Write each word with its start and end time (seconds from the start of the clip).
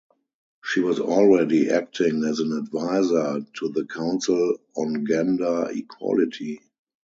She 0.63 0.79
was 0.79 0.99
already 0.99 1.69
acting 1.69 2.23
as 2.23 2.39
an 2.39 2.53
advisor 2.57 3.45
to 3.57 3.69
the 3.69 3.85
council 3.85 4.57
on 4.75 5.05
gender 5.05 5.67
equality. 5.69 6.59